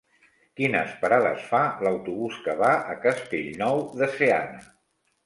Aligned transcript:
Quines 0.59 0.93
parades 1.01 1.43
fa 1.49 1.59
l'autobús 1.87 2.39
que 2.45 2.55
va 2.63 2.71
a 2.95 2.97
Castellnou 3.05 3.83
de 4.01 4.09
Seana? 4.15 4.65